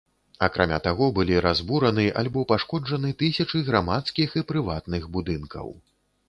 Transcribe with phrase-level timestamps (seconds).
[0.45, 5.71] Акрамя таго, былі разбураны альбо пашкоджаны тысячы грамадскіх і прыватных будынкаў.